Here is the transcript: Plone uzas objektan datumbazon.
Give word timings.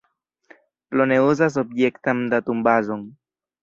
Plone 0.93 1.21
uzas 1.29 1.61
objektan 1.65 2.27
datumbazon. 2.35 3.09